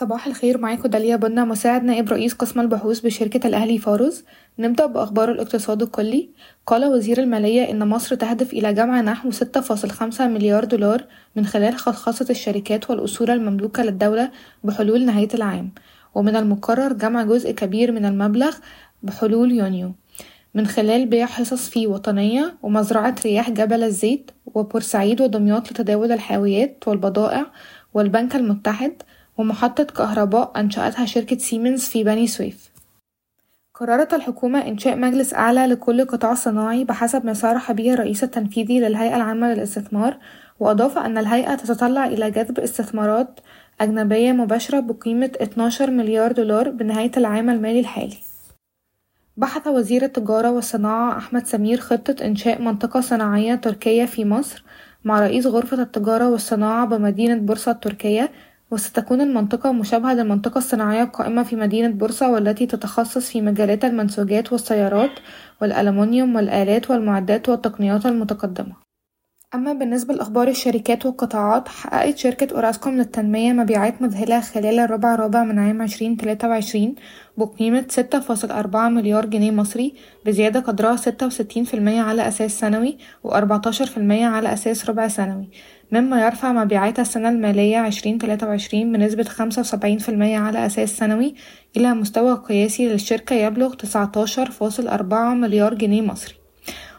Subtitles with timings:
[0.00, 4.24] صباح الخير معاكم داليا بنا مساعد نائب رئيس قسم البحوث بشركة الأهلي فارس
[4.58, 6.30] نبدأ بأخبار الاقتصاد الكلي.
[6.66, 11.04] قال وزير المالية إن مصر تهدف إلى جمع نحو ستة فاصل خمسة مليار دولار
[11.36, 14.30] من خلال خصخصة الشركات والأصول المملوكة للدولة
[14.64, 15.72] بحلول نهاية العام
[16.14, 18.56] ومن المقرر جمع جزء كبير من المبلغ
[19.02, 19.92] بحلول يونيو.
[20.54, 27.46] من خلال بيع حصص في وطنية ومزرعة رياح جبل الزيت وبورسعيد ودمياط لتداول الحاويات والبضائع
[27.94, 29.02] والبنك المتحد
[29.38, 32.70] ومحطة كهرباء أنشأتها شركة سيمنز في بني سويف.
[33.74, 39.16] قررت الحكومة إنشاء مجلس أعلى لكل قطاع صناعي بحسب ما صرح به الرئيس التنفيذي للهيئة
[39.16, 40.16] العامة للاستثمار
[40.60, 43.40] وأضاف أن الهيئة تتطلع إلى جذب استثمارات
[43.80, 48.16] أجنبية مباشرة بقيمة 12 مليار دولار بنهاية العام المالي الحالي.
[49.36, 54.64] بحث وزير التجارة والصناعة أحمد سمير خطة إنشاء منطقة صناعية تركية في مصر
[55.04, 58.30] مع رئيس غرفة التجارة والصناعة بمدينة بورصة التركية
[58.70, 65.10] وستكون المنطقة مشابهة للمنطقة الصناعية القائمة في مدينة بورصة والتي تتخصص في مجالات المنسوجات والسيارات
[65.62, 68.90] والألمنيوم والآلات والمعدات والتقنيات المتقدمة.
[69.54, 75.58] أما بالنسبة لأخبار الشركات والقطاعات حققت شركة أوراسكوم للتنمية مبيعات مذهلة خلال الربع الرابع من
[75.58, 76.94] عام عشرين تلاتة وعشرين
[77.38, 79.94] بقيمة ستة فاصل أربعة مليار جنيه مصري
[80.26, 85.08] بزيادة قدرها ستة وستين في المية على أساس سنوي وأربعتاشر في المية على أساس ربع
[85.08, 85.50] سنوي.
[85.92, 90.96] مما يرفع مبيعات السنة المالية عشرين تلاتة وعشرين بنسبة خمسة وسبعين في المية على أساس
[90.96, 91.34] سنوي
[91.76, 96.34] إلى مستوى قياسي للشركة يبلغ تسعتاشر فاصل أربعة مليار جنيه مصري.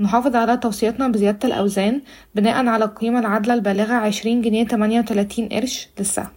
[0.00, 2.00] نحافظ على توصيتنا بزيادة الأوزان
[2.34, 6.28] بناء على القيمة العادلة البالغة عشرين جنيه تمانية وتلاتين قرش للسهم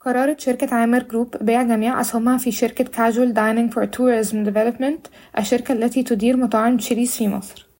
[0.00, 5.72] قررت شركة عامر جروب بيع جميع أسهمها في شركة Casual Dining for Tourism Development الشركة
[5.72, 7.73] التي تدير مطاعم Chili's في مصر.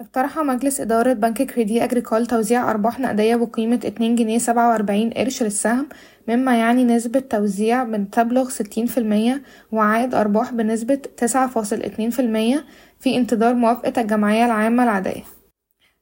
[0.00, 5.42] اقترح مجلس إدارة بنك كريدي أجريكول توزيع أرباح نقدية بقيمة اتنين جنيه سبعة وأربعين قرش
[5.42, 5.88] للسهم
[6.28, 9.42] مما يعني نسبة توزيع من تبلغ ستين في المية
[9.72, 12.64] وعائد أرباح بنسبة تسعة فاصل اتنين في المية
[13.00, 15.22] في انتظار موافقة الجمعية العامة العادية.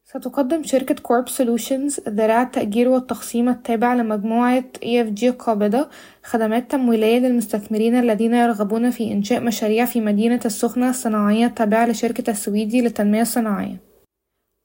[0.04, 5.88] ستقدم شركة Corp Solutions ذراع التأجير والتخصيم التابع لمجموعة EFG القابضة
[6.24, 12.80] خدمات تمويلية للمستثمرين الذين يرغبون في إنشاء مشاريع في مدينة السخنة الصناعية التابعة لشركة السويدي
[12.80, 13.87] للتنمية الصناعية.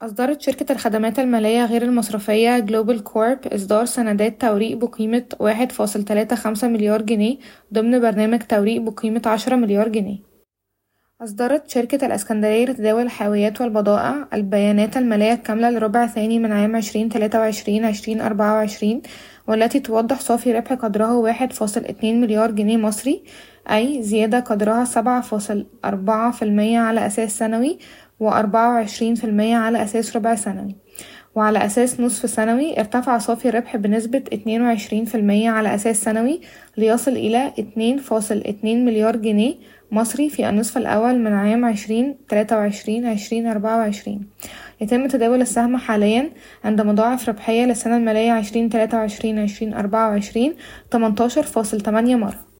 [0.03, 6.35] أصدرت شركة الخدمات المالية غير المصرفية جلوبال كورب إصدار سندات توريق بقيمة واحد فاصل تلاتة
[6.35, 7.37] خمسة مليار جنيه
[7.73, 10.17] ضمن برنامج توريق بقيمة عشرة مليار جنيه.
[11.21, 17.39] أصدرت شركة الإسكندرية لتداول الحاويات والبضائع البيانات المالية الكاملة للربع الثاني من عام عشرين تلاتة
[17.39, 19.01] وعشرين عشرين أربعة وعشرين
[19.47, 23.23] والتي توضح صافي ربح قدره واحد فاصل اتنين مليار جنيه مصري
[23.71, 27.79] أي زيادة قدرها سبعة فاصل أربعة في المية على أساس سنوي
[28.19, 30.75] وأربعة وعشرين في المية على أساس ربع سنوي.
[31.35, 36.41] وعلى أساس نصف سنوي ارتفع صافي الربح بنسبة اتنين وعشرين في المية على أساس سنوي
[36.77, 39.55] ليصل إلى اتنين فاصل اتنين مليار جنيه
[39.91, 44.25] مصري في النصف الأول من عام عشرين تلاتة وعشرين عشرين أربعة وعشرين.
[44.81, 46.29] يتم تداول السهم حاليا
[46.63, 50.53] عند مضاعف ربحية للسنة المالية عشرين تلاتة وعشرين عشرين أربعة وعشرين
[50.91, 52.52] تمنتاشر فاصل تمانية مرة.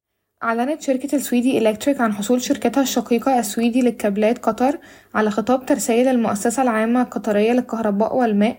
[0.44, 4.78] أعلنت شركة السويدي إلكتريك عن حصول شركتها الشقيقة السويدي للكابلات قطر
[5.16, 8.58] على خطاب ترسية للمؤسسة العامة القطرية للكهرباء والماء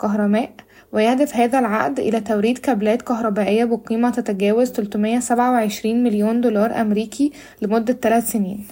[0.00, 0.50] كهرماء
[0.92, 8.30] ويهدف هذا العقد إلى توريد كابلات كهربائية بقيمة تتجاوز 327 مليون دولار أمريكي لمدة ثلاث
[8.30, 8.66] سنين.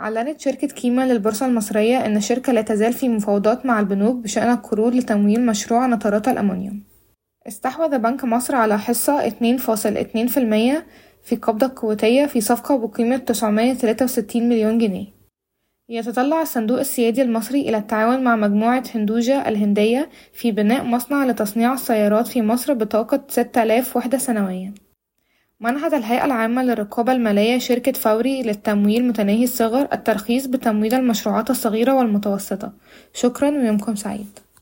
[0.00, 4.94] أعلنت شركة كيما للبورصة المصرية أن الشركة لا تزال في مفاوضات مع البنوك بشأن القروض
[4.94, 6.82] لتمويل مشروع نطرات الأمونيوم.
[7.48, 10.82] استحوذ بنك مصر على حصة 2.2%
[11.22, 15.06] في قبضة القوتية في صفقة بقيمة 963 مليون جنيه.
[15.88, 22.26] يتطلع الصندوق السيادي المصري إلى التعاون مع مجموعة هندوجة الهندية في بناء مصنع لتصنيع السيارات
[22.26, 24.74] في مصر بطاقة 6000 وحدة سنويا.
[25.60, 32.72] منحت الهيئة العامة للرقابة المالية شركة فوري للتمويل متناهي الصغر الترخيص بتمويل المشروعات الصغيرة والمتوسطة.
[33.14, 34.38] شكرا ويومكم سعيد.